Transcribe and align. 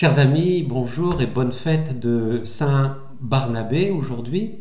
Chers 0.00 0.20
amis, 0.20 0.62
bonjour 0.62 1.20
et 1.20 1.26
bonne 1.26 1.50
fête 1.50 1.98
de 1.98 2.42
Saint 2.44 2.98
Barnabé 3.20 3.90
aujourd'hui, 3.90 4.60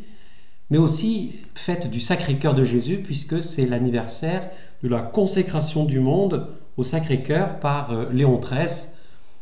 mais 0.71 0.79
aussi 0.79 1.35
fête 1.53 1.91
du 1.91 1.99
Sacré-Cœur 1.99 2.55
de 2.55 2.65
Jésus 2.65 3.03
puisque 3.03 3.43
c'est 3.43 3.67
l'anniversaire 3.67 4.49
de 4.81 4.89
la 4.89 4.99
consécration 4.99 5.85
du 5.85 5.99
monde 5.99 6.47
au 6.75 6.81
Sacré-Cœur 6.81 7.59
par 7.59 7.91
euh, 7.91 8.09
Léon 8.11 8.39
XIII, 8.39 8.87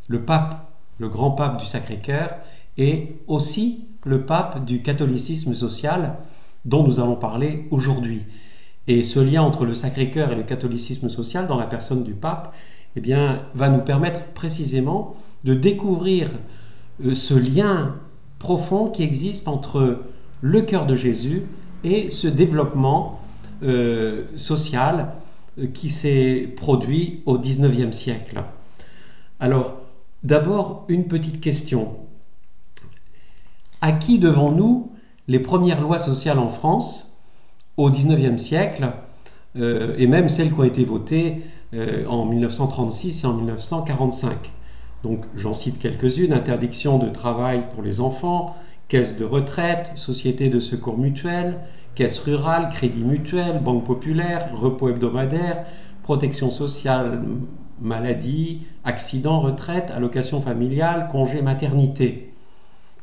le 0.10 0.26
pape, 0.26 0.70
le 1.00 1.08
grand 1.08 1.32
pape 1.32 1.62
du 1.62 1.66
Sacré-Cœur 1.66 2.32
et 2.78 3.16
aussi 3.28 3.88
le 4.04 4.26
pape 4.26 4.66
du 4.66 4.82
catholicisme 4.82 5.56
social 5.56 6.18
dont 6.66 6.84
nous 6.84 7.00
allons 7.00 7.16
parler 7.16 7.70
aujourd'hui. 7.72 8.24
Et 8.90 9.06
ce 9.06 9.22
lien 9.22 9.44
entre 9.44 9.64
le 9.64 9.76
Sacré-Cœur 9.76 10.34
et 10.34 10.36
le 10.36 10.44
catholicisme 10.44 11.08
social 11.08 11.48
dans 11.48 11.58
la 11.58 11.68
personne 11.68 12.04
du 12.04 12.16
pape 12.16 12.54
eh 12.98 13.00
bien, 13.02 13.44
va 13.54 13.70
nous 13.70 13.82
permettre 13.82 14.26
précisément 14.34 15.16
de 15.46 15.54
découvrir 15.54 16.30
euh, 17.04 17.14
ce 17.14 17.36
lien 17.36 17.96
profond 18.40 18.90
qui 18.90 19.04
existe 19.04 19.48
entre 19.48 20.02
le 20.42 20.62
cœur 20.64 20.86
de 20.86 20.96
Jésus 20.96 21.44
et 21.84 22.10
ce 22.10 22.28
développement 22.28 23.22
euh, 23.64 24.26
social 24.36 25.14
euh, 25.60 25.68
qui 25.68 25.90
s'est 25.90 26.52
produit 26.58 27.22
au 27.28 27.38
XIXe 27.38 27.96
siècle. 27.96 28.44
Alors, 29.40 29.76
d'abord, 30.24 30.86
une 30.90 31.08
petite 31.08 31.40
question. 31.40 31.96
À 33.82 33.92
qui 33.92 34.18
devons-nous 34.18 34.92
les 35.28 35.40
premières 35.40 35.82
lois 35.82 36.00
sociales 36.00 36.40
en 36.40 36.50
France 36.50 37.20
au 37.78 37.92
XIXe 37.92 38.42
siècle, 38.42 38.94
et 39.56 40.08
même 40.08 40.30
celles 40.30 40.52
qui 40.54 40.60
ont 40.60 40.64
été 40.64 40.86
votées 40.86 41.42
en 42.08 42.26
1936 42.26 43.24
et 43.24 43.28
en 43.28 43.34
1945 43.34 44.55
donc 45.06 45.26
j'en 45.36 45.54
cite 45.54 45.78
quelques-unes, 45.78 46.34
interdiction 46.34 46.98
de 46.98 47.10
travail 47.10 47.66
pour 47.70 47.84
les 47.84 48.02
enfants, 48.02 48.56
caisse 48.88 49.20
de 49.20 49.24
retraite, 49.24 49.92
société 49.94 50.50
de 50.50 50.60
secours 50.60 50.98
mutuel, 50.98 51.60
caisse 51.94 52.18
rurale, 52.18 52.70
crédit 52.70 53.04
mutuel, 53.04 53.62
banque 53.62 53.86
populaire, 53.86 54.50
repos 54.56 54.90
hebdomadaire, 54.90 55.64
protection 56.02 56.50
sociale, 56.50 57.22
maladie, 57.80 58.62
accident, 58.84 59.42
retraite, 59.42 59.92
allocation 59.96 60.42
familiale, 60.42 61.08
congé 61.12 61.44
maternité. 61.44 62.34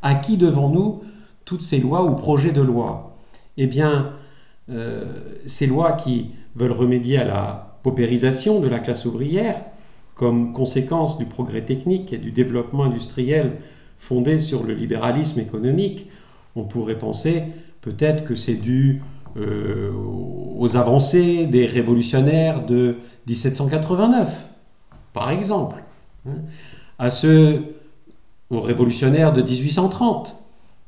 À 0.01 0.15
qui 0.15 0.35
devons-nous 0.35 1.03
toutes 1.45 1.61
ces 1.61 1.79
lois 1.79 2.03
ou 2.03 2.15
projets 2.15 2.51
de 2.51 2.61
loi? 2.61 3.15
Eh 3.55 3.65
bien, 3.65 4.11
euh, 4.69 5.05
ces 5.45 5.67
lois 5.67 5.93
qui 5.93 6.31
veulent 6.57 6.73
remédier 6.73 7.19
à 7.19 7.23
la 7.23 7.77
paupérisation 7.81 8.59
de 8.59 8.67
la 8.67 8.79
classe 8.79 9.05
ouvrière, 9.05 9.61
comme 10.15 10.53
conséquence 10.53 11.17
du 11.17 11.25
progrès 11.25 11.63
technique 11.63 12.13
et 12.13 12.17
du 12.17 12.31
développement 12.31 12.83
industriel 12.83 13.57
fondé 13.97 14.39
sur 14.39 14.63
le 14.63 14.73
libéralisme 14.73 15.39
économique, 15.39 16.07
on 16.55 16.63
pourrait 16.63 16.97
penser 16.97 17.43
peut-être 17.81 18.23
que 18.23 18.35
c'est 18.35 18.55
dû 18.55 19.01
euh, 19.35 19.91
aux 19.93 20.77
avancées 20.77 21.47
des 21.47 21.65
révolutionnaires 21.65 22.65
de 22.65 22.97
1789, 23.27 24.47
par 25.11 25.31
exemple, 25.31 25.83
hein, 26.27 26.41
à 26.99 27.09
ceux 27.09 27.75
aux 28.51 28.61
révolutionnaires 28.61 29.33
de 29.33 29.41
1830, 29.41 30.35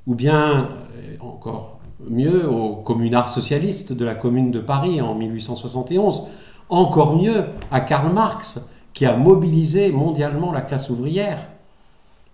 ou 0.05 0.13
bien, 0.13 0.69
euh, 0.97 1.15
encore 1.19 1.79
mieux, 2.07 2.47
aux 2.47 2.75
communards 2.75 3.29
socialistes 3.29 3.93
de 3.93 4.05
la 4.05 4.13
Commune 4.13 4.51
de 4.51 4.59
Paris 4.59 5.01
en 5.01 5.15
1871, 5.15 6.27
encore 6.69 7.15
mieux 7.17 7.45
à 7.71 7.81
Karl 7.81 8.13
Marx 8.13 8.69
qui 8.95 9.05
a 9.05 9.15
mobilisé 9.17 9.91
mondialement 9.91 10.53
la 10.53 10.61
classe 10.61 10.89
ouvrière, 10.89 11.49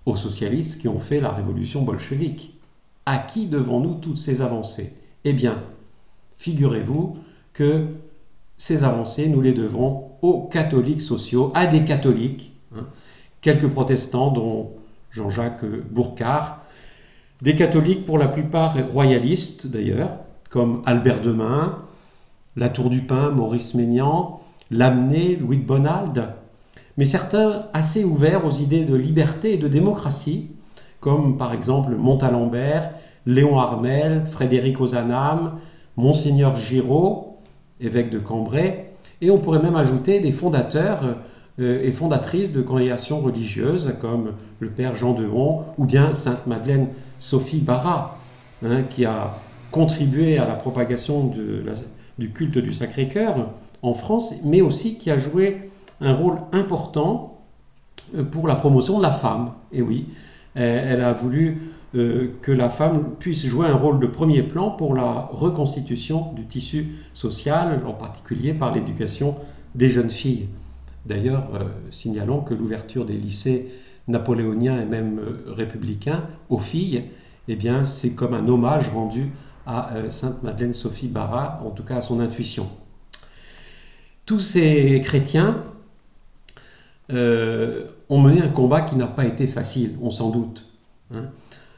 aux 0.06 0.16
socialistes 0.16 0.80
qui 0.80 0.88
ont 0.88 1.00
fait 1.00 1.20
la 1.20 1.32
révolution 1.32 1.82
bolchevique. 1.82 2.54
À 3.08 3.18
qui 3.18 3.48
devons-nous 3.48 3.96
toutes 3.96 4.18
ces 4.18 4.44
avancées? 4.44 4.94
Eh 5.26 5.34
bien, 5.34 5.64
figurez-vous 6.38 7.18
que 7.52 7.88
ces 8.58 8.84
avancées, 8.84 9.28
nous 9.28 9.42
les 9.42 9.54
devons 9.54 10.12
aux 10.22 10.44
catholiques 10.44 11.02
sociaux, 11.02 11.52
à 11.56 11.66
des 11.66 11.84
catholiques, 11.84 12.54
hein, 12.78 12.86
quelques 13.42 13.68
protestants 13.68 14.30
dont 14.30 14.70
Jean-Jacques 15.10 15.66
Bourcard, 15.66 16.62
des 17.42 17.56
catholiques 17.56 18.06
pour 18.06 18.20
la 18.20 18.28
plupart 18.28 18.78
royalistes 18.92 19.66
d'ailleurs, 19.66 20.12
comme 20.52 20.84
Albert 20.86 21.22
Demain, 21.22 21.80
La 22.56 22.70
Tour 22.70 22.92
du 22.92 23.02
Pin, 23.02 23.32
Maurice 23.32 23.74
Maignan, 23.74 24.40
Lamennais, 24.70 25.38
Louis 25.38 25.58
de 25.58 25.66
Bonald, 25.66 26.36
mais 27.02 27.06
certains 27.06 27.64
assez 27.74 28.04
ouverts 28.04 28.46
aux 28.46 28.52
idées 28.52 28.84
de 28.84 28.94
liberté 28.94 29.56
et 29.56 29.58
de 29.58 29.68
démocratie, 29.68 30.52
comme 31.00 31.36
par 31.36 31.52
exemple 31.52 31.96
Montalembert, 31.96 32.92
Léon 33.26 33.58
Armel, 33.58 34.28
Frédéric 34.28 34.80
Ozanam, 34.80 35.54
Monseigneur 35.98 36.56
Giraud, 36.56 37.38
évêque 37.80 38.12
de 38.12 38.20
Cambrai, 38.20 38.92
et 39.20 39.32
on 39.32 39.40
pourrait 39.40 39.64
même 39.64 39.76
ajouter 39.76 40.20
des 40.20 40.32
fondateurs 40.32 41.18
euh, 41.60 41.82
et 41.82 41.92
fondatrices 41.92 42.52
de 42.52 42.62
congrégations 42.62 43.20
religieuses 43.20 43.96
comme 44.00 44.34
le 44.60 44.70
Père 44.70 44.94
Jean 44.94 45.14
de 45.14 45.26
Hon 45.26 45.64
ou 45.80 45.86
bien 45.86 46.14
Sainte 46.14 46.46
Madeleine 46.46 46.86
Sophie 47.18 47.62
Barra, 47.62 48.20
hein, 48.64 48.84
qui 48.84 49.06
a 49.06 49.40
contribué 49.72 50.38
à 50.38 50.48
la 50.48 50.54
propagation 50.54 51.34
du 52.20 52.30
culte 52.30 52.60
du 52.60 52.72
Sacré-Cœur 52.72 53.50
en 53.82 53.96
France, 53.96 54.36
mais 54.44 54.62
aussi 54.62 55.00
qui 55.00 55.10
a 55.10 55.18
joué 55.18 55.72
un 56.02 56.14
rôle 56.14 56.38
important 56.52 57.38
euh, 58.16 58.24
pour 58.24 58.48
la 58.48 58.56
promotion 58.56 58.98
de 58.98 59.04
la 59.04 59.14
femme. 59.14 59.52
Et 59.72 59.82
oui, 59.82 60.08
elle 60.54 61.02
a 61.02 61.14
voulu 61.14 61.62
euh, 61.96 62.34
que 62.42 62.52
la 62.52 62.70
femme 62.70 63.16
puisse 63.20 63.46
jouer 63.46 63.68
un 63.68 63.76
rôle 63.76 64.00
de 64.00 64.08
premier 64.08 64.44
plan 64.44 64.72
pour 64.72 64.96
la 64.96 65.30
reconstitution 65.32 66.34
du 66.34 66.46
tissu 66.46 66.88
social, 67.14 67.82
en 67.86 67.94
particulier 67.94 68.54
par 68.54 68.74
l'éducation 68.74 69.36
des 69.76 69.90
jeunes 69.90 70.10
filles. 70.10 70.50
D'ailleurs, 71.06 71.50
euh, 71.54 71.64
signalons 71.90 72.42
que 72.42 72.54
l'ouverture 72.54 73.06
des 73.06 73.16
lycées 73.16 73.72
napoléoniens 74.08 74.82
et 74.82 74.86
même 74.86 75.22
républicains 75.48 76.24
aux 76.50 76.58
filles, 76.58 77.04
eh 77.48 77.56
bien, 77.56 77.86
c'est 77.86 78.14
comme 78.14 78.34
un 78.34 78.48
hommage 78.48 78.90
rendu 78.90 79.32
à 79.66 79.92
Sainte 80.10 80.44
Madeleine 80.44 80.74
Sophie 80.74 81.08
Barra, 81.08 81.60
en 81.64 81.70
tout 81.70 81.84
cas 81.84 81.98
à 81.98 82.02
son 82.02 82.20
intuition. 82.20 82.68
Tous 84.26 84.40
ces 84.40 85.00
chrétiens 85.02 85.64
euh, 87.14 87.86
ont 88.10 88.20
mené 88.20 88.42
un 88.42 88.50
combat 88.50 88.82
qui 88.82 88.96
n'a 88.96 89.08
pas 89.08 89.26
été 89.26 89.48
facile, 89.48 89.98
on 90.02 90.10
s'en 90.10 90.30
doute. 90.30 90.66
Hein. 91.14 91.26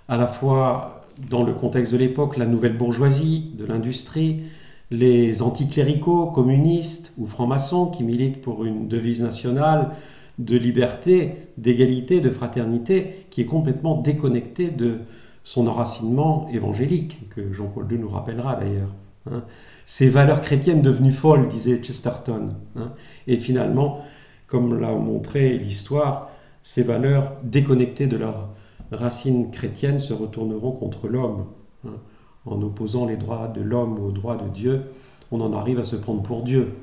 À 0.07 0.17
la 0.17 0.27
fois 0.27 1.01
dans 1.29 1.43
le 1.43 1.53
contexte 1.53 1.93
de 1.93 1.97
l'époque, 1.97 2.37
la 2.37 2.45
nouvelle 2.45 2.77
bourgeoisie, 2.77 3.51
de 3.57 3.65
l'industrie, 3.65 4.43
les 4.91 5.41
anticléricaux, 5.41 6.27
communistes 6.27 7.13
ou 7.17 7.27
francs-maçons 7.27 7.87
qui 7.87 8.03
militent 8.03 8.41
pour 8.41 8.65
une 8.65 8.87
devise 8.87 9.21
nationale 9.21 9.91
de 10.39 10.57
liberté, 10.57 11.35
d'égalité, 11.57 12.21
de 12.21 12.29
fraternité, 12.29 13.25
qui 13.29 13.41
est 13.41 13.45
complètement 13.45 14.01
déconnectée 14.01 14.69
de 14.69 14.99
son 15.43 15.67
enracinement 15.67 16.47
évangélique, 16.51 17.29
que 17.29 17.51
Jean-Paul 17.51 17.87
II 17.91 17.99
nous 17.99 18.09
rappellera 18.09 18.55
d'ailleurs. 18.55 18.93
Hein. 19.29 19.43
Ces 19.85 20.09
valeurs 20.09 20.41
chrétiennes 20.41 20.81
devenues 20.81 21.11
folles, 21.11 21.47
disait 21.47 21.81
Chesterton. 21.81 22.49
Hein. 22.75 22.93
Et 23.27 23.37
finalement, 23.37 23.99
comme 24.47 24.79
l'a 24.79 24.91
montré 24.91 25.57
l'histoire, 25.57 26.29
ces 26.61 26.83
valeurs 26.83 27.33
déconnectées 27.43 28.07
de 28.07 28.17
leurs 28.17 28.49
racines 28.91 29.51
chrétiennes 29.51 29.99
se 29.99 30.13
retourneront 30.13 30.71
contre 30.71 31.07
l'homme. 31.07 31.45
Hein. 31.85 31.97
En 32.45 32.61
opposant 32.61 33.05
les 33.05 33.17
droits 33.17 33.47
de 33.47 33.61
l'homme 33.61 33.99
aux 33.99 34.11
droits 34.11 34.37
de 34.37 34.49
Dieu, 34.49 34.83
on 35.31 35.41
en 35.41 35.53
arrive 35.53 35.79
à 35.79 35.85
se 35.85 35.95
prendre 35.95 36.21
pour 36.21 36.43
Dieu 36.43 36.73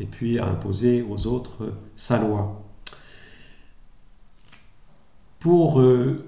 et 0.00 0.06
puis 0.06 0.38
à 0.38 0.46
imposer 0.46 1.02
aux 1.02 1.26
autres 1.26 1.72
sa 1.94 2.18
loi. 2.18 2.62
Pour 5.38 5.80
euh, 5.80 6.24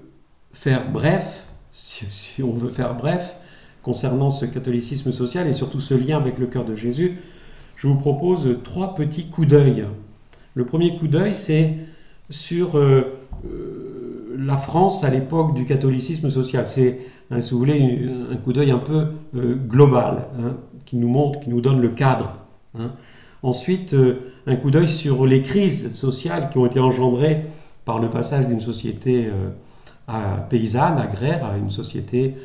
faire 0.53 0.91
bref, 0.91 1.47
si, 1.71 2.41
on 2.43 2.53
veut 2.53 2.71
faire 2.71 2.95
bref, 2.95 3.37
concernant 3.81 4.29
ce 4.29 4.45
catholicisme 4.45 5.11
social 5.11 5.47
et 5.47 5.53
surtout 5.53 5.79
ce 5.79 5.93
lien 5.93 6.17
avec 6.17 6.37
le 6.37 6.47
cœur 6.47 6.65
de 6.65 6.75
Jésus, 6.75 7.19
je 7.75 7.87
vous 7.87 7.95
propose 7.95 8.59
trois 8.63 8.95
petits 8.95 9.27
coups 9.27 9.47
d'œil 9.47 9.85
le 10.55 10.65
premier 10.65 10.97
coup 10.97 11.07
d'œil, 11.07 11.35
c'est 11.35 11.75
sur 12.29 12.77
euh, 12.77 13.17
euh, 13.45 14.35
la 14.37 14.57
France 14.57 15.03
à 15.03 15.09
l'époque 15.09 15.55
du 15.55 15.65
catholicisme 15.65 16.29
social. 16.29 16.67
C'est, 16.67 16.99
hein, 17.31 17.41
si 17.41 17.51
vous 17.51 17.59
voulez, 17.59 18.09
un 18.31 18.37
coup 18.37 18.53
d'œil 18.53 18.71
un 18.71 18.77
peu 18.77 19.07
euh, 19.35 19.55
global, 19.55 20.27
hein, 20.39 20.55
qui 20.85 20.97
nous 20.97 21.07
montre, 21.07 21.39
qui 21.39 21.49
nous 21.49 21.61
donne 21.61 21.81
le 21.81 21.89
cadre. 21.89 22.35
Hein. 22.77 22.91
Ensuite, 23.41 23.93
un 24.47 24.55
coup 24.55 24.71
d'œil 24.71 24.87
sur 24.87 25.25
les 25.25 25.41
crises 25.41 25.93
sociales 25.95 26.49
qui 26.49 26.57
ont 26.57 26.65
été 26.65 26.79
engendrées 26.79 27.41
par 27.83 27.99
le 27.99 28.09
passage 28.09 28.47
d'une 28.47 28.61
société 28.61 29.27
paysanne, 30.49 30.97
agraire, 30.97 31.45
à 31.45 31.57
une 31.57 31.69
société 31.69 32.35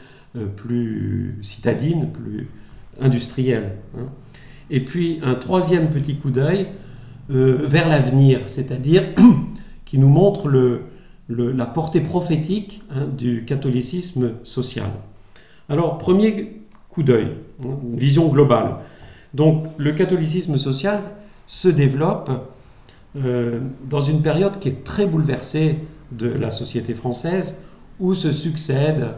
plus 0.57 1.39
citadine, 1.41 2.09
plus 2.11 2.49
industrielle. 3.01 3.77
Et 4.71 4.81
puis 4.81 5.21
un 5.23 5.37
troisième 5.37 5.89
petit 5.89 6.17
coup 6.17 6.31
d'œil 6.31 6.67
euh, 7.31 7.59
vers 7.63 7.89
l'avenir, 7.89 8.41
c'est-à-dire 8.47 9.03
qui 9.85 9.99
nous 9.99 10.09
montre 10.09 10.51
la 11.29 11.67
portée 11.67 12.01
prophétique 12.01 12.83
hein, 12.91 13.07
du 13.07 13.45
catholicisme 13.45 14.33
social. 14.45 14.91
Alors, 15.69 15.99
premier 15.99 16.63
coup 16.89 17.03
d'œil, 17.03 17.29
hein, 17.65 17.79
vision 17.95 18.29
globale. 18.29 18.79
Donc, 19.35 19.67
le 19.77 19.93
catholicisme 19.93 20.57
social 20.57 21.03
se 21.47 21.69
développe 21.69 22.31
euh, 23.17 23.61
dans 23.89 24.01
une 24.01 24.23
période 24.23 24.59
qui 24.59 24.69
est 24.69 24.85
très 24.85 25.07
bouleversée 25.07 25.79
de 26.13 26.29
la 26.29 26.51
société 26.51 26.95
française, 26.95 27.63
où 28.01 28.15
se 28.15 28.33
succèdent 28.33 29.15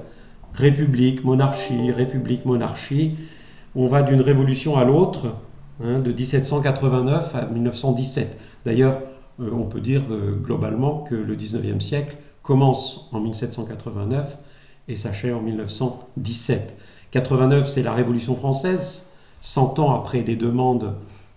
république, 0.55 1.25
monarchie, 1.25 1.91
république, 1.93 2.45
monarchie. 2.45 3.17
On 3.75 3.87
va 3.87 4.03
d'une 4.03 4.21
révolution 4.21 4.77
à 4.77 4.85
l'autre, 4.85 5.35
hein, 5.83 6.01
de 6.01 6.13
1789 6.13 7.35
à 7.35 7.47
1917. 7.47 8.39
D'ailleurs, 8.65 9.01
euh, 9.41 9.51
on 9.53 9.65
peut 9.65 9.81
dire 9.81 10.03
euh, 10.11 10.37
globalement 10.37 11.01
que 11.01 11.15
le 11.15 11.37
19e 11.37 11.81
siècle 11.81 12.17
commence 12.43 13.09
en 13.13 13.21
1789 13.21 14.39
et 14.89 14.97
s'achève 14.97 15.37
en 15.37 15.41
1917. 15.41 16.77
89, 17.11 17.69
c'est 17.69 17.83
la 17.83 17.93
Révolution 17.93 18.37
française, 18.37 19.11
100 19.41 19.79
ans 19.79 19.95
après 19.95 20.23
des 20.23 20.37
demandes 20.37 20.95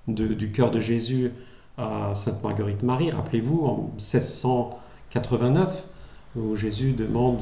du 0.07 0.51
cœur 0.51 0.69
de 0.69 0.79
Jésus 0.79 1.31
à 1.77 2.11
Sainte 2.13 2.43
Marguerite 2.43 2.83
Marie, 2.83 3.09
rappelez-vous, 3.09 3.65
en 3.65 3.91
1689, 3.95 5.87
où 6.35 6.55
Jésus 6.55 6.93
demande 6.93 7.39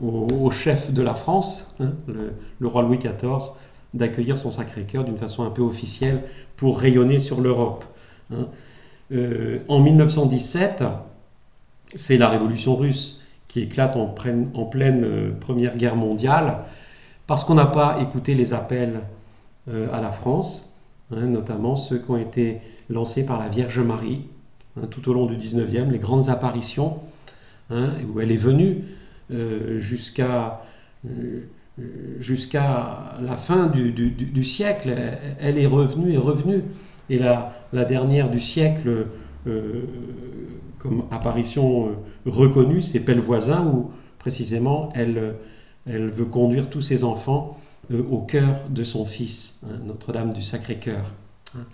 au, 0.00 0.50
chef 0.50 0.92
de 0.92 1.02
la 1.02 1.14
France, 1.14 1.74
hein, 1.80 1.92
le, 2.06 2.66
roi 2.66 2.82
Louis 2.82 2.98
XIV, 2.98 3.52
d'accueillir 3.94 4.38
son 4.38 4.50
Sacré-Cœur 4.50 5.04
d'une 5.04 5.16
façon 5.16 5.44
un 5.44 5.50
peu 5.50 5.62
officielle 5.62 6.22
pour 6.56 6.78
rayonner 6.78 7.18
sur 7.18 7.40
l'Europe. 7.40 7.84
Hein. 8.32 8.48
Euh, 9.12 9.60
en 9.68 9.80
1917, 9.80 10.84
c'est 11.94 12.18
la 12.18 12.28
révolution 12.28 12.76
russe 12.76 13.22
qui 13.46 13.60
éclate 13.60 13.96
en, 13.96 14.06
pleine, 14.06 14.50
euh, 14.54 15.32
Première 15.40 15.76
Guerre 15.76 15.96
mondiale, 15.96 16.58
parce 17.26 17.44
qu'on 17.44 17.54
n'a 17.54 17.66
pas 17.66 17.98
écouté 18.02 18.34
les 18.34 18.52
appels 18.52 19.00
euh, 19.68 19.88
à 19.92 20.00
la 20.00 20.10
France, 20.10 20.74
hein, 21.10 21.26
notamment 21.26 21.76
ceux 21.76 21.98
qui 21.98 22.10
ont 22.10 22.18
été 22.18 22.60
lancés 22.90 23.24
par 23.24 23.38
la 23.38 23.48
Vierge 23.48 23.80
Marie 23.80 24.26
hein, 24.76 24.86
tout 24.90 25.08
au 25.08 25.14
long 25.14 25.24
du 25.24 25.36
19e, 25.36 25.90
les 25.90 25.98
grandes 25.98 26.28
apparitions, 26.28 26.98
où 27.70 28.18
elle 28.18 28.32
est 28.32 28.36
venue 28.36 28.84
jusqu'à 29.76 30.62
jusqu'à 32.20 33.16
la 33.20 33.36
fin 33.36 33.66
du, 33.66 34.44
siècle, 34.44 34.94
elle 35.40 35.58
est 35.58 35.66
revenue 35.66 36.12
et 36.12 36.18
revenue. 36.18 36.62
Et 37.10 37.18
la, 37.18 37.58
la 37.72 37.84
dernière 37.84 38.30
du 38.30 38.40
siècle, 38.40 39.06
euh, 39.46 39.84
comme 40.78 41.04
apparition 41.10 41.88
euh, 41.88 41.90
reconnue, 42.26 42.82
c'est 42.82 43.00
Pelle 43.00 43.20
Voisin, 43.20 43.66
où 43.66 43.90
précisément 44.18 44.90
elle, 44.94 45.34
elle 45.86 46.08
veut 46.08 46.24
conduire 46.24 46.70
tous 46.70 46.82
ses 46.82 47.04
enfants 47.04 47.58
euh, 47.90 48.02
au 48.10 48.18
cœur 48.18 48.68
de 48.70 48.84
son 48.84 49.06
fils, 49.06 49.60
hein, 49.64 49.80
Notre-Dame 49.86 50.32
du 50.32 50.42
Sacré-Cœur. 50.42 51.12
Hein. 51.56 51.64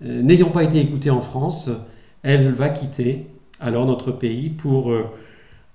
N'ayant 0.00 0.50
pas 0.50 0.64
été 0.64 0.80
écoutée 0.80 1.10
en 1.10 1.20
France, 1.20 1.70
elle 2.24 2.50
va 2.50 2.70
quitter 2.70 3.26
alors 3.60 3.86
notre 3.86 4.10
pays 4.10 4.50
pour 4.50 4.92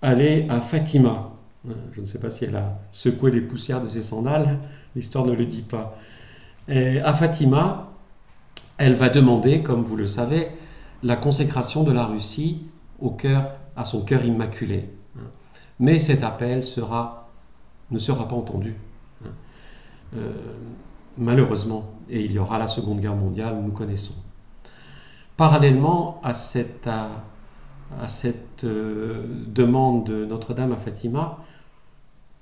aller 0.02 0.46
à 0.50 0.60
Fatima. 0.60 1.37
Hein, 1.68 1.74
je 1.94 2.02
ne 2.02 2.06
sais 2.06 2.20
pas 2.20 2.30
si 2.30 2.46
elle 2.46 2.56
a 2.56 2.80
secoué 2.92 3.32
les 3.32 3.42
poussières 3.42 3.82
de 3.82 3.88
ses 3.88 4.02
sandales, 4.02 4.60
l'histoire 4.96 5.26
ne 5.26 5.34
le 5.34 5.46
dit 5.46 5.62
pas. 5.62 5.98
Et 6.68 7.00
à 7.00 7.14
Fatima, 7.14 7.92
elle 8.78 8.94
va 8.94 9.10
demander, 9.10 9.64
comme 9.64 9.82
vous 9.82 9.96
le 9.96 10.08
savez, 10.08 10.50
la 11.04 11.16
consécration 11.16 11.84
de 11.84 11.92
la 11.92 12.06
Russie 12.06 12.64
au 13.00 13.12
cœur, 13.12 13.52
à 13.76 13.86
son 13.86 14.04
cœur 14.04 14.26
immaculé. 14.26 14.90
Mais 15.80 16.00
cet 16.00 16.24
appel 16.24 16.58
ne 16.58 18.00
sera 18.00 18.28
pas 18.28 18.36
entendu. 18.36 18.76
Euh, 20.16 20.34
malheureusement, 21.18 21.92
et 22.10 22.24
il 22.24 22.32
y 22.32 22.40
aura 22.40 22.58
la 22.58 22.68
Seconde 22.68 23.00
Guerre 23.00 23.16
mondiale, 23.16 23.60
nous 23.64 23.72
connaissons. 23.72 24.16
Parallèlement 25.36 26.20
à 26.24 26.34
cette, 26.34 26.88
à, 26.88 28.08
cette 28.08 28.64
euh, 28.64 29.26
demande 29.48 30.06
de 30.06 30.26
Notre-Dame 30.26 30.72
à 30.72 30.78
Fatima, 30.78 31.40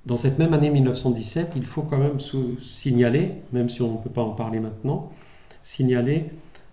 dans 0.05 0.17
cette 0.17 0.37
même 0.37 0.53
année 0.53 0.69
1917, 0.69 1.53
il 1.55 1.65
faut 1.65 1.81
quand 1.81 1.97
même 1.97 2.19
signaler, 2.59 3.31
même 3.53 3.69
si 3.69 3.81
on 3.81 3.93
ne 3.93 3.97
peut 3.97 4.09
pas 4.09 4.21
en 4.21 4.31
parler 4.31 4.59
maintenant, 4.59 5.11
signaler 5.63 6.25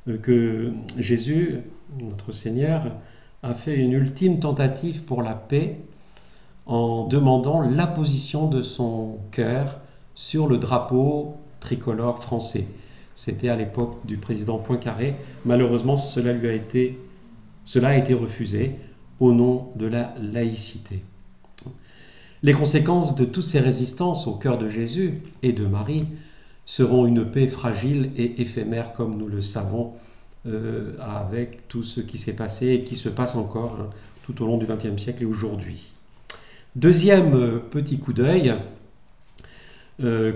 euh, 0.09 0.19
que 0.19 0.73
Jésus, 0.99 1.61
notre 1.99 2.33
Seigneur, 2.33 2.93
a 3.43 3.55
fait 3.55 3.77
une 3.77 3.93
ultime 3.93 4.39
tentative 4.39 5.03
pour 5.03 5.23
la 5.23 5.35
paix 5.35 5.79
en 6.67 7.07
demandant 7.07 7.63
l'apposition 7.63 8.49
de 8.49 8.63
son 8.63 9.19
cœur 9.31 9.81
sur 10.15 10.47
le 10.47 10.59
drapeau 10.59 11.37
tricolore 11.59 12.23
français. 12.23 12.67
C'était 13.17 13.49
à 13.49 13.57
l'époque 13.57 14.05
du 14.07 14.17
président 14.19 14.59
Poincaré. 14.59 15.17
Malheureusement, 15.45 15.97
cela 15.97 16.33
lui 16.33 16.49
a 16.49 16.53
été, 16.53 16.99
cela 17.65 17.89
a 17.89 17.97
été 17.97 18.15
refusé 18.15 18.77
au 19.21 19.33
nom 19.33 19.71
de 19.77 19.87
la 19.87 20.15
laïcité. 20.21 21.03
Les 22.45 22.55
conséquences 22.55 23.15
de 23.15 23.25
toutes 23.25 23.45
ces 23.45 23.61
résistances 23.61 24.27
au 24.27 24.35
cœur 24.35 24.59
de 24.59 24.69
Jésus 24.69 25.23
et 25.45 25.53
de 25.53 25.65
Marie 25.65 26.09
seront 26.67 27.07
une 27.07 27.25
paix 27.25 27.47
fragile 27.47 28.11
et 28.17 28.41
éphémère 28.43 28.93
comme 28.93 29.17
nous 29.17 29.29
le 29.29 29.43
savons 29.43 29.93
euh, 30.47 30.97
avec 30.99 31.69
tout 31.69 31.85
ce 31.85 32.01
qui 32.01 32.19
s'est 32.19 32.35
passé 32.35 32.71
et 32.71 32.83
qui 32.83 32.97
se 32.97 33.09
passe 33.09 33.37
encore 33.37 33.79
hein, 33.81 33.91
tout 34.25 34.43
au 34.43 34.47
long 34.47 34.59
du 34.59 34.67
XXe 34.67 35.01
siècle 35.01 35.23
et 35.23 35.27
aujourd'hui. 35.27 35.93
Deuxième 36.75 37.35
euh, 37.35 37.59
petit 37.59 38.01
coup 38.01 38.13
d'œil, 38.13 38.57
euh, 40.03 40.33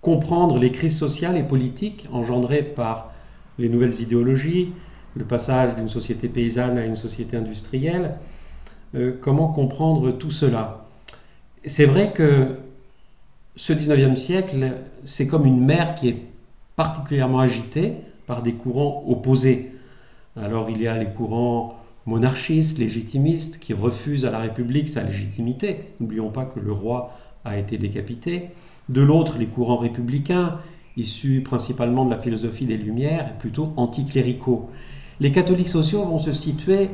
comprendre 0.00 0.58
les 0.58 0.72
crises 0.72 0.98
sociales 0.98 1.36
et 1.36 1.44
politiques 1.44 2.08
engendrées 2.12 2.64
par 2.64 3.12
les 3.60 3.68
nouvelles 3.68 4.00
idéologies, 4.00 4.72
le 5.14 5.24
passage 5.24 5.76
d'une 5.76 5.88
société 5.88 6.28
paysanne 6.28 6.76
à 6.76 6.84
une 6.84 6.96
société 6.96 7.36
industrielle, 7.36 8.16
comment 9.20 9.48
comprendre 9.48 10.12
tout 10.12 10.30
cela? 10.30 10.83
C'est 11.66 11.86
vrai 11.86 12.12
que 12.12 12.56
ce 13.56 13.72
19e 13.72 14.16
siècle, 14.16 14.74
c'est 15.06 15.26
comme 15.26 15.46
une 15.46 15.64
mer 15.64 15.94
qui 15.94 16.08
est 16.08 16.22
particulièrement 16.76 17.38
agitée 17.38 17.94
par 18.26 18.42
des 18.42 18.52
courants 18.52 19.02
opposés. 19.08 19.72
Alors 20.36 20.68
il 20.68 20.82
y 20.82 20.88
a 20.88 20.96
les 20.98 21.06
courants 21.06 21.78
monarchistes, 22.04 22.78
légitimistes, 22.78 23.60
qui 23.60 23.72
refusent 23.72 24.26
à 24.26 24.30
la 24.30 24.40
République 24.40 24.90
sa 24.90 25.02
légitimité. 25.02 25.94
N'oublions 26.00 26.28
pas 26.28 26.44
que 26.44 26.60
le 26.60 26.72
roi 26.72 27.16
a 27.46 27.56
été 27.56 27.78
décapité. 27.78 28.50
De 28.90 29.00
l'autre, 29.00 29.38
les 29.38 29.46
courants 29.46 29.78
républicains, 29.78 30.58
issus 30.98 31.40
principalement 31.42 32.04
de 32.04 32.10
la 32.10 32.18
philosophie 32.20 32.66
des 32.66 32.76
Lumières, 32.76 33.38
plutôt 33.38 33.72
anticléricaux. 33.76 34.68
Les 35.18 35.32
catholiques 35.32 35.68
sociaux 35.68 36.04
vont 36.04 36.18
se 36.18 36.32
situer 36.32 36.90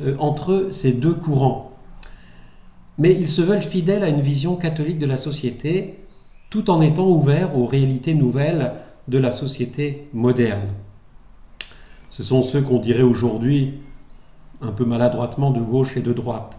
euh, 0.00 0.16
entre 0.18 0.68
ces 0.70 0.92
deux 0.92 1.14
courants. 1.14 1.73
Mais 2.98 3.12
ils 3.12 3.28
se 3.28 3.42
veulent 3.42 3.62
fidèles 3.62 4.04
à 4.04 4.08
une 4.08 4.20
vision 4.20 4.56
catholique 4.56 4.98
de 4.98 5.06
la 5.06 5.16
société 5.16 5.98
tout 6.50 6.70
en 6.70 6.80
étant 6.80 7.08
ouvert 7.08 7.58
aux 7.58 7.66
réalités 7.66 8.14
nouvelles 8.14 8.72
de 9.08 9.18
la 9.18 9.30
société 9.30 10.08
moderne. 10.12 10.68
Ce 12.10 12.22
sont 12.22 12.42
ceux 12.42 12.62
qu'on 12.62 12.78
dirait 12.78 13.02
aujourd'hui, 13.02 13.74
un 14.60 14.70
peu 14.70 14.84
maladroitement, 14.84 15.50
de 15.50 15.60
gauche 15.60 15.96
et 15.96 16.00
de 16.00 16.12
droite. 16.12 16.56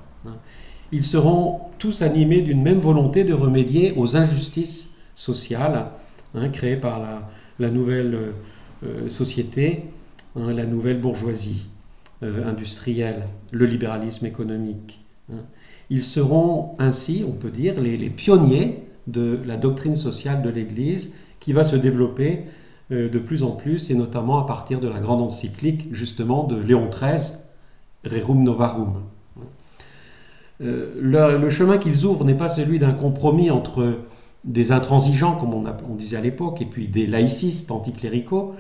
Ils 0.92 1.04
seront 1.04 1.62
tous 1.80 2.02
animés 2.02 2.42
d'une 2.42 2.62
même 2.62 2.80
volonté 2.80 3.24
de 3.24 3.34
remédier 3.34 3.94
aux 3.96 4.18
injustices 4.18 4.98
sociales 5.16 5.88
hein, 6.36 6.50
créées 6.50 6.76
par 6.76 7.02
la, 7.60 7.70
nouvelle 7.70 8.34
euh, 8.84 9.08
société, 9.08 9.86
hein, 10.36 10.52
la 10.52 10.66
nouvelle 10.66 11.00
bourgeoisie 11.00 11.68
euh, 12.22 12.50
industrielle, 12.50 13.26
le 13.52 13.66
libéralisme 13.66 14.26
économique. 14.26 15.00
Hein. 15.32 15.40
Ils 15.90 16.04
seront 16.04 16.76
ainsi, 16.80 17.24
on 17.28 17.34
peut 17.34 17.52
dire, 17.52 17.80
les 17.80 18.10
pionniers 18.10 18.86
de 19.08 19.40
la 19.46 19.58
doctrine 19.58 19.96
sociale 19.96 20.42
de 20.42 20.50
l'Église 20.50 21.14
qui 21.40 21.54
va 21.54 21.64
se 21.64 21.76
développer 21.76 22.46
euh, 22.92 23.10
de 23.10 23.20
plus 23.20 23.44
en 23.44 23.52
plus, 23.52 23.90
et 23.90 23.96
notamment 23.96 24.40
à 24.40 24.46
partir 24.46 24.80
de 24.80 24.88
la 24.88 25.00
grande 25.00 25.22
encyclique 25.22 25.88
justement 25.92 26.44
de 26.44 26.56
Léon 26.56 26.90
XIII, 26.90 27.38
Rerum 28.04 28.44
Novarum. 28.44 29.02
Euh, 30.62 30.94
le, 31.02 31.50
chemin 31.50 31.78
qu'ils 31.78 32.06
ouvrent 32.06 32.24
n'est 32.24 32.36
pas 32.36 32.48
celui 32.50 32.80
d'un 32.80 32.94
compromis 32.94 33.52
entre 33.52 34.00
des 34.44 34.72
intransigeants, 34.72 35.36
comme 35.36 35.54
on, 35.54 35.96
disait 35.96 36.18
à 36.18 36.22
l'époque, 36.22 36.62
et 36.62 36.66
puis 36.66 36.88
des 36.88 37.08
laïcistes 37.08 37.72
anticléricaux, 37.72 38.54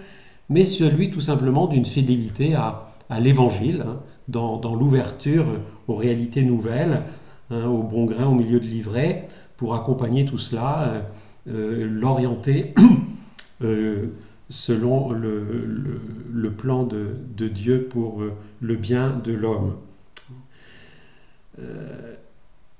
mais 0.50 0.65
celui 0.65 1.12
tout 1.12 1.22
simplement 1.22 1.67
d'une 1.67 1.86
fidélité 1.86 2.55
à, 2.55 2.88
l'Évangile, 3.19 3.85
hein, 3.88 4.00
dans, 4.27 4.75
l'ouverture 4.75 5.45
aux 5.88 5.95
réalités 5.95 6.43
nouvelles, 6.43 7.03
hein, 7.51 7.65
au 7.65 7.83
bon 7.83 8.05
grain 8.05 8.25
au 8.25 8.33
milieu 8.33 8.59
de 8.59 8.65
l'ivraie, 8.65 9.27
pour 9.57 9.75
accompagner 9.75 10.25
tout 10.25 10.38
cela, 10.38 10.89
euh, 10.89 11.01
euh, 11.47 11.88
l'orienter 11.88 12.74
euh, 13.62 14.07
selon 14.50 15.12
le, 15.12 16.51
plan 16.51 16.83
de, 16.83 17.47
Dieu 17.47 17.88
pour 17.89 18.24
le 18.62 18.75
bien 18.75 19.09
de 19.24 19.33
l'homme. 19.33 19.75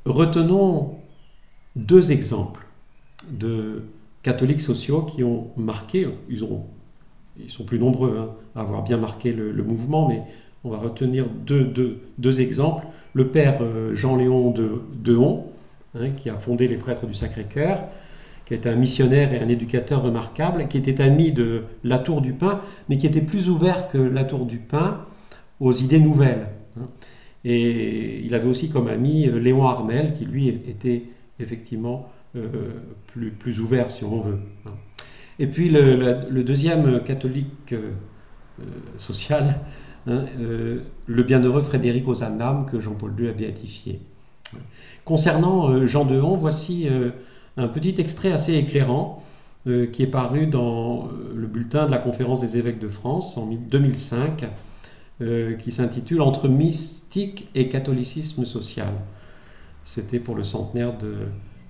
retenons 0.06 1.00
deux 1.76 2.12
exemples 2.12 2.66
de 3.30 3.84
catholiques 4.22 4.62
sociaux 4.62 5.02
qui 5.02 5.24
ont 5.24 5.50
marqué, 5.58 6.08
ils, 6.30 6.44
ont, 6.44 6.66
ils 7.40 7.52
sont 7.52 7.64
plus 7.64 7.80
nombreux 7.80 8.18
hein, 8.20 8.30
à 8.56 8.62
avoir 8.62 8.84
bien 8.84 8.98
marqué 8.98 9.34
le, 9.34 9.64
mouvement, 9.64 10.08
mais 10.08 10.22
on 10.64 10.70
va 10.70 10.78
retenir 10.78 11.26
deux, 11.28 12.00
deux, 12.18 12.42
exemples. 12.42 12.86
Le 13.14 13.28
père 13.28 13.60
euh, 13.62 13.94
Jean-Léon 13.94 14.52
de 14.52 14.82
Dehon, 14.94 15.46
hein, 15.98 16.10
qui 16.12 16.30
a 16.30 16.38
fondé 16.38 16.68
les 16.68 16.78
prêtres 16.78 17.06
du 17.06 17.14
Sacré-Cœur, 17.14 17.84
qui 18.46 18.54
était 18.54 18.70
un 18.70 18.76
missionnaire 18.76 19.34
et 19.34 19.40
un 19.40 19.48
éducateur 19.48 20.04
remarquable, 20.04 20.68
qui 20.68 20.78
était 20.78 21.02
ami 21.02 21.32
de 21.32 21.64
la 21.84 21.98
Tour 21.98 22.22
du 22.22 22.34
Pin, 22.34 22.62
mais 22.90 22.98
qui 22.98 23.08
était 23.08 23.22
plus 23.22 23.50
ouvert 23.50 23.88
que 23.88 23.98
la 23.98 24.24
Tour 24.24 24.46
du 24.46 24.58
Pin 24.58 25.02
aux 25.60 25.74
idées 25.74 26.00
nouvelles. 26.00 26.48
Hein. 26.80 26.88
Et 27.44 28.22
il 28.26 28.34
avait 28.34 28.48
aussi 28.48 28.70
comme 28.70 28.88
ami 28.88 29.28
euh, 29.28 29.40
Léon 29.40 29.66
Armel, 29.66 30.14
qui 30.14 30.26
lui 30.26 30.48
était 30.48 31.04
effectivement 31.40 32.10
euh, 32.36 32.48
plus, 33.08 33.32
plus 33.32 33.60
ouvert, 33.60 33.92
si 33.92 34.04
on 34.04 34.20
veut. 34.20 34.40
Et 35.40 35.48
puis 35.48 35.70
le, 35.70 36.44
deuxième 36.44 37.04
catholique 37.04 37.74
euh, 37.74 37.92
social, 38.98 39.60
hein, 40.08 40.26
le 41.08 41.24
bienheureux 41.24 41.62
Frédéric 41.62 42.08
Ozanam, 42.08 42.66
que 42.66 42.80
Jean-Paul 42.80 43.14
II 43.20 43.28
a 43.28 43.34
béatifié. 43.34 44.00
Concernant 45.04 45.86
Jean 45.86 46.06
de 46.06 46.20
Hon, 46.20 46.38
voici 46.38 46.88
un 47.58 47.68
petit 47.68 47.96
extrait 48.00 48.32
assez 48.32 48.56
éclairant 48.56 49.24
qui 49.66 50.04
est 50.04 50.08
paru 50.08 50.48
dans 50.48 51.10
le 51.36 51.48
bulletin 51.48 51.86
de 51.88 51.92
la 51.92 51.98
Conférence 51.98 52.40
des 52.42 52.58
évêques 52.58 52.80
de 52.80 52.88
France 52.88 53.38
en 53.38 53.52
2005 53.52 54.46
euh, 55.22 55.56
qui 55.56 55.72
s'intitule 55.72 56.20
Entre 56.20 56.50
mystique 56.50 57.48
et 57.56 57.70
catholicisme 57.70 58.44
social. 58.44 58.92
C'était 59.82 60.20
pour 60.20 60.36
le 60.36 60.44
centenaire 60.44 60.98
de 60.98 61.16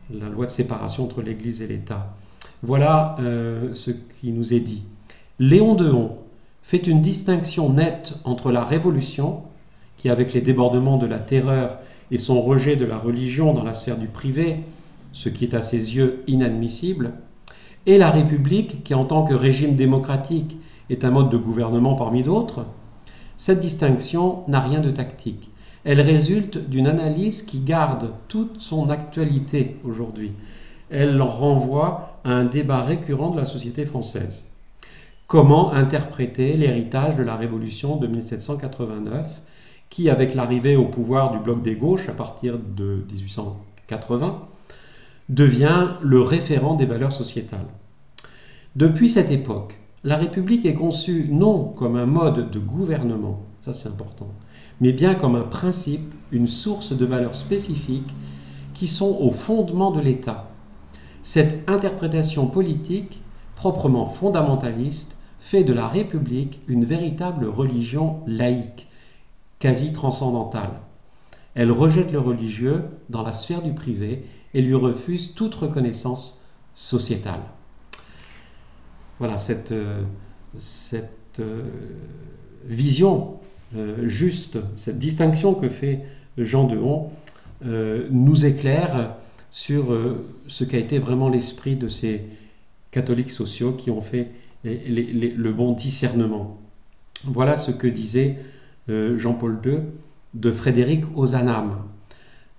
la 0.09 0.29
loi 0.29 0.47
de 0.47 0.51
séparation 0.51 1.03
entre 1.03 1.21
l'Église 1.21 1.61
et 1.61 1.67
l'État. 1.67 2.17
Voilà 2.63 3.15
euh, 3.19 3.73
ce 3.73 3.91
qui 3.91 4.31
nous 4.31 4.53
est 4.53 4.59
dit. 4.59 4.83
Léon 5.39 5.75
de 5.75 5.89
Hon 5.89 6.11
fait 6.63 6.87
une 6.87 7.01
distinction 7.01 7.69
nette 7.69 8.15
entre 8.23 8.51
la 8.51 8.63
Révolution, 8.63 9.41
qui 9.97 10.09
avec 10.09 10.33
les 10.33 10.41
débordements 10.41 10.97
de 10.97 11.05
la 11.05 11.19
terreur 11.19 11.79
et 12.11 12.17
son 12.17 12.41
rejet 12.41 12.75
de 12.75 12.85
la 12.85 12.97
religion 12.97 13.53
dans 13.53 13.63
la 13.63 13.73
sphère 13.73 13.97
du 13.97 14.07
privé, 14.07 14.59
ce 15.13 15.29
qui 15.29 15.45
est 15.45 15.53
à 15.53 15.61
ses 15.61 15.95
yeux 15.95 16.23
inadmissible, 16.27 17.13
et 17.85 17.97
la 17.97 18.09
République, 18.09 18.83
qui 18.83 18.93
en 18.93 19.05
tant 19.05 19.23
que 19.23 19.33
régime 19.33 19.75
démocratique 19.75 20.57
est 20.89 21.05
un 21.05 21.11
mode 21.11 21.29
de 21.29 21.37
gouvernement 21.37 21.95
parmi 21.95 22.23
d'autres, 22.23 22.65
cette 23.37 23.59
distinction 23.59 24.43
n'a 24.47 24.59
rien 24.59 24.79
de 24.79 24.91
tactique. 24.91 25.49
Elle 25.83 26.01
résulte 26.01 26.57
d'une 26.69 26.87
analyse 26.87 27.43
qui 27.43 27.59
garde 27.59 28.11
toute 28.27 28.59
son 28.59 28.89
actualité 28.89 29.77
aujourd'hui. 29.83 30.31
Elle 30.89 31.21
renvoie 31.21 32.19
à 32.23 32.31
un 32.31 32.45
débat 32.45 32.81
récurrent 32.81 33.31
de 33.31 33.37
la 33.37 33.45
société 33.45 33.85
française. 33.85 34.45
Comment 35.27 35.71
interpréter 35.73 36.55
l'héritage 36.55 37.15
de 37.15 37.23
la 37.23 37.35
Révolution 37.35 37.97
de 37.97 38.07
1789 38.07 39.41
qui, 39.89 40.09
avec 40.09 40.35
l'arrivée 40.35 40.75
au 40.75 40.85
pouvoir 40.85 41.31
du 41.31 41.39
bloc 41.39 41.61
des 41.63 41.75
gauches 41.75 42.09
à 42.09 42.13
partir 42.13 42.59
de 42.59 43.03
1880, 43.11 44.41
devient 45.29 45.87
le 46.01 46.21
référent 46.21 46.75
des 46.75 46.85
valeurs 46.85 47.13
sociétales? 47.13 47.67
Depuis 48.75 49.09
cette 49.09 49.31
époque, 49.31 49.77
la 50.03 50.17
République 50.17 50.65
est 50.65 50.75
conçue 50.75 51.27
non 51.31 51.63
comme 51.63 51.95
un 51.95 52.05
mode 52.05 52.51
de 52.51 52.59
gouvernement, 52.59 53.41
ça 53.59 53.73
c'est 53.73 53.89
important, 53.89 54.27
mais 54.79 54.91
bien 54.91 55.15
comme 55.15 55.35
un 55.35 55.43
principe, 55.43 56.13
une 56.31 56.47
source 56.47 56.91
de 56.95 57.05
valeurs 57.05 57.35
spécifiques 57.35 58.13
qui 58.75 58.87
sont 58.87 59.17
au 59.19 59.31
fondement 59.31 59.89
de 59.89 60.01
l'État. 60.01 60.51
Cette 61.25 61.67
interprétation 61.67 62.45
politique, 62.45 63.23
proprement 63.55 64.05
fondamentaliste, 64.05 65.17
fait 65.39 65.63
de 65.63 65.73
la 65.73 65.87
République 65.87 66.61
une 66.67 66.85
véritable 66.85 67.47
religion 67.47 68.19
laïque, 68.27 68.87
quasi 69.57 69.91
transcendantale. 69.91 70.69
Elle 71.55 71.71
rejette 71.71 72.11
le 72.11 72.19
religieux 72.19 72.83
dans 73.09 73.23
la 73.23 73.33
sphère 73.33 73.63
du 73.63 73.73
privé 73.73 74.27
et 74.53 74.61
lui 74.61 74.75
refuse 74.75 75.33
toute 75.33 75.55
reconnaissance 75.55 76.45
sociétale. 76.75 77.41
Voilà, 79.17 79.37
cette, 79.37 79.71
euh, 79.71 80.03
euh, 81.39 81.63
vision 82.65 83.39
euh, 83.75 84.07
juste, 84.07 84.59
cette 84.75 84.99
distinction 84.99 85.55
que 85.55 85.69
fait 85.69 86.05
Jean 86.37 86.65
de 86.65 86.77
Hon 86.77 87.09
nous 88.11 88.45
éclaire 88.45 89.15
sur 89.55 89.85
ce 90.49 90.65
qu'a 90.65 90.77
été 90.77 90.99
vraiment 90.99 91.29
l'esprit 91.29 91.77
de 91.77 91.87
ces 91.87 92.25
catholiques 92.91 93.31
sociaux 93.31 93.71
qui 93.71 93.89
ont 93.89 94.01
fait 94.01 94.31
le 94.65 95.51
bon 95.51 95.71
discernement. 95.71 96.57
Voilà 97.23 97.55
ce 97.55 97.71
que 97.71 97.87
disait 97.87 98.37
Jean-Paul 98.89 99.61
II 99.65 99.77
de 100.33 100.51
Frédéric 100.51 101.05
Ozanam. 101.15 101.77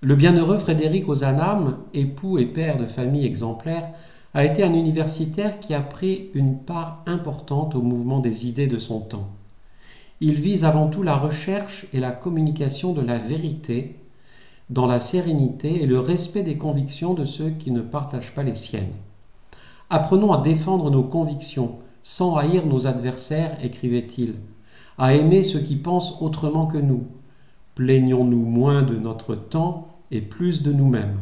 Le 0.01 0.15
bienheureux 0.15 0.57
Frédéric 0.57 1.07
Ozanam, 1.07 1.77
époux 1.93 2.39
et 2.39 2.47
père 2.47 2.77
de 2.77 2.87
famille 2.87 3.27
exemplaire, 3.27 3.91
a 4.33 4.43
été 4.43 4.63
un 4.63 4.73
universitaire 4.73 5.59
qui 5.59 5.75
a 5.75 5.81
pris 5.81 6.31
une 6.33 6.57
part 6.57 7.03
importante 7.05 7.75
au 7.75 7.83
mouvement 7.83 8.21
des 8.21 8.47
idées 8.47 8.65
de 8.65 8.79
son 8.79 9.01
temps. 9.01 9.29
Il 10.19 10.39
vise 10.39 10.65
avant 10.65 10.87
tout 10.87 11.03
la 11.03 11.15
recherche 11.15 11.85
et 11.93 11.99
la 11.99 12.11
communication 12.11 12.93
de 12.93 13.01
la 13.01 13.19
vérité 13.19 13.97
dans 14.69 14.85
la 14.85 14.99
sérénité 14.99 15.83
et 15.83 15.85
le 15.85 15.99
respect 15.99 16.43
des 16.43 16.57
convictions 16.57 17.13
de 17.13 17.25
ceux 17.25 17.51
qui 17.51 17.71
ne 17.71 17.81
partagent 17.81 18.33
pas 18.33 18.43
les 18.43 18.53
siennes. 18.53 18.93
Apprenons 19.89 20.33
à 20.33 20.41
défendre 20.41 20.91
nos 20.91 21.03
convictions 21.03 21.75
sans 22.03 22.35
haïr 22.35 22.65
nos 22.65 22.87
adversaires, 22.87 23.57
écrivait-il, 23.63 24.35
à 24.97 25.13
aimer 25.13 25.43
ceux 25.43 25.59
qui 25.59 25.75
pensent 25.75 26.21
autrement 26.21 26.65
que 26.65 26.77
nous. 26.77 27.03
Plaignons-nous 27.75 28.43
moins 28.43 28.81
de 28.81 28.95
notre 28.95 29.35
temps 29.35 29.87
et 30.11 30.21
plus 30.21 30.63
de 30.63 30.71
nous-mêmes. 30.71 31.19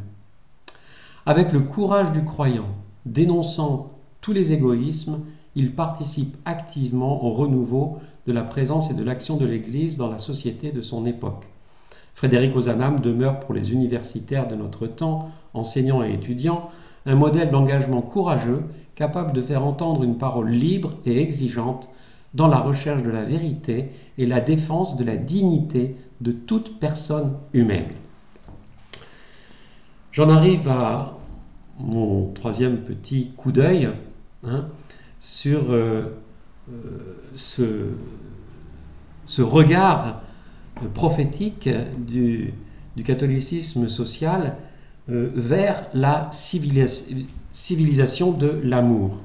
Avec 1.26 1.52
le 1.52 1.62
courage 1.62 2.12
du 2.12 2.24
croyant, 2.24 2.68
Dénonçant 3.06 3.92
tous 4.20 4.34
les 4.34 4.52
égoïsmes, 4.52 5.20
il 5.56 5.76
participe 5.76 6.36
activement 6.46 7.24
au 7.24 7.34
renouveau 7.34 8.00
de 8.26 8.34
la 8.34 8.44
présence 8.44 8.90
et 8.90 8.96
de 8.96 9.04
l'action 9.04 9.38
de 9.38 9.46
l'Église 9.46 9.98
dans 9.98 10.10
la 10.10 10.18
société 10.18 10.72
de 10.72 10.82
son 10.82 11.06
époque. 11.06 11.46
Frédéric 12.16 12.56
Ozanam 12.56 13.02
demeure 13.02 13.42
pour 13.42 13.54
les 13.54 13.74
universitaires 13.74 14.48
de 14.48 14.56
notre 14.56 14.88
temps, 14.88 15.32
enseignants 15.54 16.02
et 16.02 16.14
étudiants, 16.14 16.70
un 17.06 17.16
modèle 17.16 17.52
d'engagement 17.52 18.02
courageux, 18.02 18.64
capable 18.96 19.34
de 19.34 19.42
faire 19.42 19.66
entendre 19.66 20.02
une 20.02 20.18
parole 20.18 20.50
libre 20.50 20.94
et 21.06 21.22
exigeante 21.22 21.90
dans 22.34 22.48
la 22.48 22.60
recherche 22.60 23.04
de 23.04 23.10
la 23.10 23.26
vérité 23.26 23.92
et 24.18 24.26
la 24.26 24.40
défense 24.40 24.96
de 24.96 25.04
la 25.04 25.18
dignité 25.18 25.98
de 26.22 26.32
toute 26.32 26.80
personne 26.80 27.38
humaine. 27.52 27.90
J'en 30.14 30.30
arrive 30.30 30.70
à 30.70 31.18
mon 31.78 32.32
troisième 32.32 32.78
petit 32.78 33.32
coup 33.36 33.52
d'œil 33.52 33.90
hein, 34.46 34.68
sur 35.20 35.70
euh, 35.70 36.18
euh, 36.72 37.18
ce, 37.36 37.90
ce, 39.26 39.42
regard 39.42 40.22
prophétique 40.94 41.70
du, 41.98 42.54
catholicisme 43.04 43.90
social 43.90 44.56
euh, 45.10 45.32
vers 45.36 45.88
la 45.94 46.30
civilisation 46.32 48.32
de 48.32 48.48
l'amour. 48.64 49.20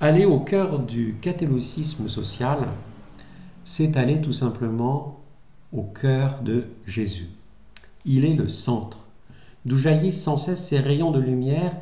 aller 0.00 0.24
au 0.24 0.40
cœur 0.40 0.78
du 0.78 1.16
catholicisme 1.20 2.08
social, 2.08 2.58
c'est 3.64 3.96
aller 3.96 4.20
tout 4.20 4.32
simplement 4.32 5.20
au 5.72 5.82
cœur 5.82 6.40
de 6.42 6.64
Jésus. 6.86 7.28
Il 8.04 8.24
est 8.24 8.34
le 8.34 8.48
centre 8.48 9.00
d'où 9.64 9.76
jaillissent 9.76 10.22
sans 10.22 10.36
cesse 10.36 10.66
ces 10.66 10.78
rayons 10.78 11.10
de 11.10 11.20
lumière, 11.20 11.76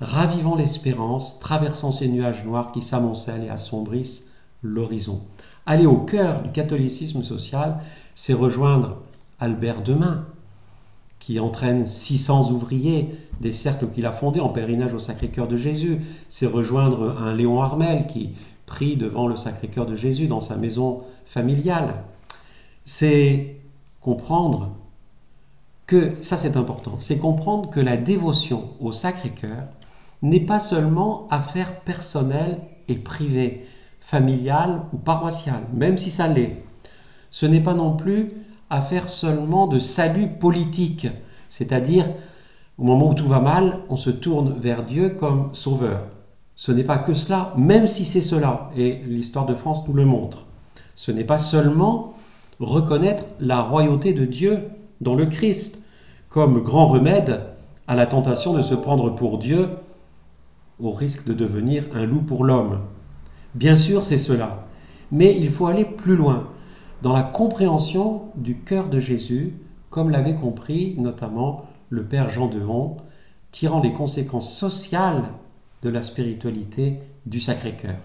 ravivant 0.00 0.56
l'espérance, 0.56 1.38
traversant 1.38 1.92
ces 1.92 2.08
nuages 2.08 2.44
noirs 2.44 2.72
qui 2.72 2.82
s'amoncellent 2.82 3.44
et 3.44 3.50
assombrissent 3.50 4.32
l'horizon. 4.62 5.22
Aller 5.66 5.86
au 5.86 5.98
cœur 5.98 6.42
du 6.42 6.50
catholicisme 6.50 7.22
social, 7.22 7.78
c'est 8.14 8.32
rejoindre 8.32 8.98
Albert 9.38 9.82
Demain, 9.82 10.26
qui 11.18 11.38
entraîne 11.38 11.86
600 11.86 12.50
ouvriers 12.50 13.14
des 13.40 13.52
cercles 13.52 13.88
qu'il 13.88 14.06
a 14.06 14.12
fondés 14.12 14.40
en 14.40 14.48
pèlerinage 14.48 14.92
au 14.92 14.98
Sacré-Cœur 14.98 15.46
de 15.46 15.56
Jésus. 15.56 16.00
C'est 16.28 16.46
rejoindre 16.46 17.16
un 17.20 17.32
Léon 17.32 17.62
Armel 17.62 18.06
qui 18.08 18.30
prie 18.66 18.96
devant 18.96 19.28
le 19.28 19.36
Sacré-Cœur 19.36 19.86
de 19.86 19.94
Jésus 19.94 20.26
dans 20.26 20.40
sa 20.40 20.56
maison 20.56 21.04
familiale. 21.24 21.94
C'est 22.84 23.56
comprendre 24.00 24.70
que, 25.86 26.14
ça 26.20 26.36
c'est 26.36 26.56
important, 26.56 26.96
c'est 26.98 27.18
comprendre 27.18 27.70
que 27.70 27.80
la 27.80 27.96
dévotion 27.96 28.70
au 28.80 28.90
Sacré-Cœur 28.90 29.68
n'est 30.22 30.40
pas 30.40 30.60
seulement 30.60 31.28
affaire 31.30 31.80
personnelle 31.80 32.60
et 32.88 32.96
privée, 32.96 33.64
familiale 34.02 34.82
ou 34.92 34.96
paroissiale, 34.98 35.62
même 35.72 35.96
si 35.96 36.10
ça 36.10 36.26
l'est. 36.26 36.62
ce 37.30 37.46
n'est 37.46 37.62
pas 37.62 37.72
non 37.72 37.96
plus 37.96 38.32
affaire 38.68 39.08
seulement 39.08 39.66
de 39.68 39.78
salut 39.78 40.28
politique, 40.28 41.06
c'est-à-dire 41.48 42.06
au 42.78 42.82
moment 42.84 43.10
où 43.10 43.14
tout 43.14 43.28
va 43.28 43.40
mal, 43.40 43.78
on 43.88 43.96
se 43.96 44.10
tourne 44.10 44.54
vers 44.58 44.84
Dieu 44.84 45.10
comme 45.10 45.50
sauveur. 45.52 46.00
Ce 46.56 46.72
n'est 46.72 46.84
pas 46.84 46.98
que 46.98 47.14
cela, 47.14 47.54
même 47.56 47.86
si 47.86 48.04
c'est 48.04 48.20
cela, 48.20 48.70
et 48.76 49.00
l'histoire 49.06 49.46
de 49.46 49.54
France 49.54 49.86
nous 49.86 49.94
le 49.94 50.04
montre. 50.04 50.46
Ce 50.94 51.12
n'est 51.12 51.24
pas 51.24 51.38
seulement 51.38 52.14
reconnaître 52.58 53.24
la 53.40 53.62
royauté 53.62 54.12
de 54.12 54.24
Dieu 54.24 54.58
dans 55.00 55.14
le 55.14 55.26
Christ, 55.26 55.84
comme 56.28 56.62
grand 56.62 56.88
remède 56.88 57.40
à 57.86 57.94
la 57.94 58.06
tentation 58.06 58.52
de 58.52 58.62
se 58.62 58.74
prendre 58.74 59.14
pour 59.14 59.38
Dieu, 59.38 59.68
au 60.80 60.90
risque 60.90 61.24
de 61.24 61.34
devenir 61.34 61.84
un 61.94 62.04
loup 62.04 62.22
pour 62.22 62.44
l'homme. 62.44 62.80
Bien 63.54 63.76
sûr, 63.76 64.06
c'est 64.06 64.18
cela, 64.18 64.66
mais 65.10 65.36
il 65.38 65.50
faut 65.50 65.66
aller 65.66 65.84
plus 65.84 66.16
loin, 66.16 66.48
dans 67.02 67.12
la 67.12 67.22
compréhension 67.22 68.22
du 68.34 68.58
cœur 68.58 68.88
de 68.88 68.98
Jésus, 68.98 69.54
comme 69.90 70.08
l'avait 70.08 70.36
compris 70.36 70.94
notamment 70.98 71.66
le 71.90 72.04
Père 72.04 72.30
Jean 72.30 72.46
de 72.46 72.64
Hon, 72.64 72.96
tirant 73.50 73.80
les 73.80 73.92
conséquences 73.92 74.56
sociales 74.56 75.24
de 75.82 75.90
la 75.90 76.00
spiritualité 76.00 77.00
du 77.26 77.40
Sacré-Cœur. 77.40 77.96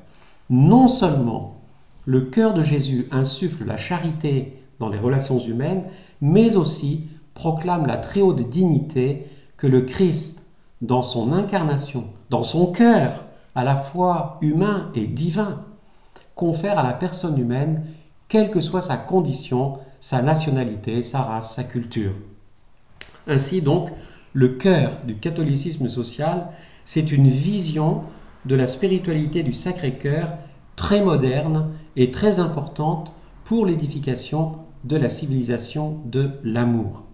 Non 0.50 0.90
seulement 0.90 1.62
le 2.06 2.22
cœur 2.22 2.54
de 2.54 2.64
Jésus 2.64 3.08
insuffle 3.12 3.64
la 3.66 3.78
charité 3.78 4.62
dans 4.80 4.90
les 4.90 5.00
relations 5.00 5.40
humaines, 5.40 5.84
mais 6.20 6.58
aussi 6.58 7.04
proclame 7.34 7.86
la 7.86 7.98
très 7.98 8.22
haute 8.22 8.50
dignité 8.50 9.28
que 9.56 9.68
le 9.68 9.82
Christ, 9.82 10.48
dans 10.82 11.02
son 11.02 11.32
incarnation, 11.32 12.06
dans 12.30 12.44
son 12.44 12.72
cœur, 12.72 13.27
à 13.58 13.64
la 13.64 13.76
fois 13.76 14.38
humain 14.42 14.92
et 14.94 15.08
divin, 15.08 15.64
confère 16.36 16.78
à 16.78 16.84
la 16.84 16.94
personne 16.94 17.40
humaine, 17.40 17.88
quelle 18.28 18.52
que 18.52 18.62
soit 18.62 18.82
sa 18.82 18.98
condition, 18.98 19.80
sa 20.00 20.22
nationalité, 20.22 21.02
sa 21.02 21.24
race, 21.24 21.56
sa 21.56 21.64
culture. 21.64 22.14
Ainsi 23.26 23.64
donc, 23.64 23.90
le 24.34 24.50
cœur 24.50 24.92
du 25.08 25.18
catholicisme 25.18 25.90
social, 25.90 26.50
c'est 26.86 27.12
une 27.12 27.28
vision 27.28 28.04
de 28.46 28.54
la 28.54 28.68
spiritualité 28.68 29.42
du 29.42 29.54
Sacré-Cœur 29.54 30.38
très 30.76 31.02
moderne 31.02 31.72
et 31.96 32.12
très 32.12 32.38
importante 32.38 33.12
pour 33.44 33.66
l'édification 33.66 34.60
de 34.84 34.98
la 34.98 35.10
civilisation 35.10 36.00
de 36.06 36.30
l'amour. 36.44 37.08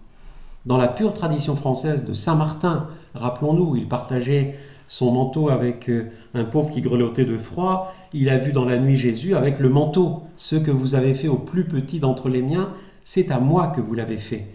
Dans 0.66 0.76
la 0.76 0.88
pure 0.88 1.14
tradition 1.14 1.56
française 1.56 2.04
de 2.04 2.12
Saint 2.12 2.34
Martin, 2.36 2.88
rappelons-nous, 3.14 3.76
il 3.76 3.88
partageait 3.88 4.58
son 4.88 5.12
manteau 5.12 5.48
avec 5.48 5.88
euh, 5.88 6.10
un 6.34 6.44
pauvre 6.44 6.70
qui 6.70 6.80
grelottait 6.80 7.24
de 7.24 7.38
froid, 7.38 7.94
il 8.12 8.28
a 8.28 8.36
vu 8.36 8.52
dans 8.52 8.64
la 8.64 8.78
nuit 8.78 8.96
Jésus 8.96 9.34
avec 9.34 9.58
le 9.58 9.68
manteau. 9.68 10.22
Ce 10.36 10.56
que 10.56 10.70
vous 10.70 10.94
avez 10.94 11.14
fait 11.14 11.28
au 11.28 11.36
plus 11.36 11.64
petit 11.64 12.00
d'entre 12.00 12.28
les 12.28 12.42
miens, 12.42 12.72
c'est 13.02 13.30
à 13.30 13.38
moi 13.38 13.68
que 13.68 13.80
vous 13.80 13.94
l'avez 13.94 14.18
fait. 14.18 14.46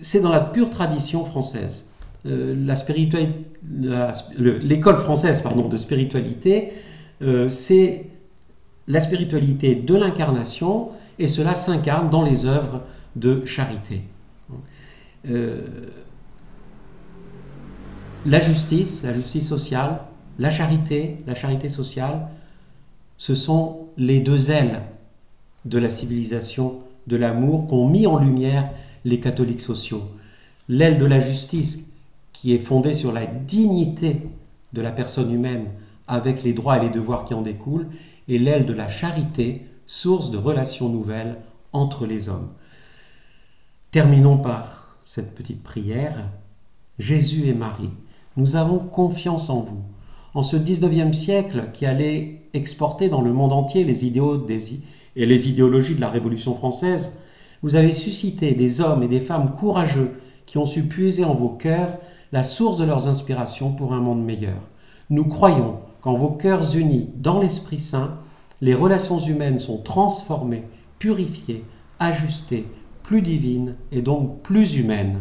C'est 0.00 0.20
dans 0.20 0.30
la 0.30 0.40
pure 0.40 0.70
tradition 0.70 1.24
française. 1.24 1.90
Euh, 2.26 2.54
l'école 4.38 4.96
française 4.98 5.42
de 5.42 5.76
spiritualité, 5.76 6.72
euh, 7.22 7.48
c'est 7.48 8.06
la 8.86 9.00
spiritualité 9.00 9.74
de 9.74 9.94
l'incarnation 9.94 10.90
et 11.18 11.28
cela 11.28 11.54
s'incarne 11.54 12.10
dans 12.10 12.22
les 12.22 12.44
œuvres 12.44 12.82
de 13.16 13.44
charité. 13.46 14.02
La 18.26 18.40
justice, 18.40 19.02
la 19.02 19.12
justice 19.14 19.48
sociale, 19.48 20.00
la 20.38 20.50
charité, 20.50 21.18
la 21.26 21.34
charité 21.34 21.68
sociale, 21.68 22.28
ce 23.18 23.34
sont 23.34 23.88
les 23.96 24.20
deux 24.20 24.50
ailes 24.50 24.82
de 25.64 25.78
la 25.78 25.90
civilisation 25.90 26.78
de 27.06 27.16
l'amour 27.16 27.66
qu'ont 27.66 27.88
mis 27.88 28.06
en 28.06 28.18
lumière 28.18 28.70
les 29.04 29.20
catholiques 29.20 29.60
sociaux. 29.60 30.02
L'aile 30.68 30.98
de 30.98 31.06
la 31.06 31.20
justice 31.20 31.90
qui 32.32 32.54
est 32.54 32.58
fondée 32.58 32.94
sur 32.94 33.12
la 33.12 33.26
dignité 33.26 34.22
de 34.72 34.80
la 34.80 34.92
personne 34.92 35.32
humaine 35.32 35.66
avec 36.06 36.42
les 36.42 36.52
droits 36.52 36.78
et 36.78 36.80
les 36.80 36.90
devoirs 36.90 37.24
qui 37.24 37.34
en 37.34 37.42
découlent, 37.42 37.88
et 38.28 38.38
l'aile 38.38 38.66
de 38.66 38.72
la 38.72 38.88
charité, 38.88 39.66
source 39.86 40.30
de 40.30 40.38
relations 40.38 40.88
nouvelles 40.88 41.36
entre 41.72 42.06
les 42.06 42.28
hommes. 42.28 42.50
Terminons 43.90 44.38
par 44.38 44.98
cette 45.02 45.34
petite 45.34 45.62
prière. 45.62 46.28
Jésus 46.98 47.48
et 47.48 47.54
Marie, 47.54 47.90
nous 48.36 48.56
avons 48.56 48.78
confiance 48.78 49.50
en 49.50 49.60
vous. 49.60 49.82
En 50.34 50.42
ce 50.42 50.56
19e 50.56 51.12
siècle 51.12 51.70
qui 51.72 51.86
allait 51.86 52.42
exporter 52.54 53.08
dans 53.08 53.22
le 53.22 53.32
monde 53.32 53.52
entier 53.52 53.84
les 53.84 54.04
idéaux 54.06 54.46
et 54.48 55.26
les 55.26 55.48
idéologies 55.48 55.96
de 55.96 56.00
la 56.00 56.10
Révolution 56.10 56.54
française, 56.54 57.18
vous 57.62 57.74
avez 57.74 57.92
suscité 57.92 58.52
des 58.52 58.80
hommes 58.80 59.02
et 59.02 59.08
des 59.08 59.20
femmes 59.20 59.52
courageux 59.52 60.12
qui 60.46 60.58
ont 60.58 60.66
su 60.66 60.84
puiser 60.84 61.24
en 61.24 61.34
vos 61.34 61.48
cœurs 61.48 61.98
la 62.32 62.42
source 62.44 62.76
de 62.78 62.84
leurs 62.84 63.08
inspirations 63.08 63.74
pour 63.74 63.92
un 63.92 64.00
monde 64.00 64.24
meilleur. 64.24 64.60
Nous 65.10 65.24
croyons 65.24 65.80
qu'en 66.00 66.14
vos 66.14 66.30
cœurs 66.30 66.76
unis 66.76 67.10
dans 67.16 67.40
l'Esprit 67.40 67.80
Saint, 67.80 68.18
les 68.60 68.74
relations 68.74 69.18
humaines 69.18 69.58
sont 69.58 69.82
transformées, 69.82 70.64
purifiées, 70.98 71.64
ajustées, 71.98 72.66
plus 73.02 73.22
divines 73.22 73.74
et 73.90 74.02
donc 74.02 74.42
plus 74.42 74.76
humaines. 74.76 75.18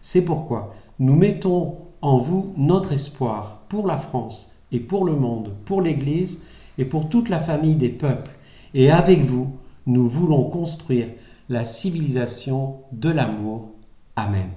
C'est 0.00 0.24
pourquoi 0.24 0.74
nous 1.00 1.16
mettons 1.16 1.76
en 2.04 2.18
vous 2.18 2.52
notre 2.58 2.92
espoir 2.92 3.62
pour 3.70 3.86
la 3.86 3.96
France 3.96 4.54
et 4.72 4.78
pour 4.78 5.06
le 5.06 5.16
monde, 5.16 5.54
pour 5.64 5.80
l'Église 5.80 6.44
et 6.76 6.84
pour 6.84 7.08
toute 7.08 7.30
la 7.30 7.40
famille 7.40 7.76
des 7.76 7.88
peuples. 7.88 8.30
Et 8.74 8.90
avec 8.90 9.20
vous, 9.20 9.56
nous 9.86 10.06
voulons 10.06 10.44
construire 10.44 11.08
la 11.48 11.64
civilisation 11.64 12.76
de 12.92 13.08
l'amour. 13.08 13.70
Amen. 14.16 14.50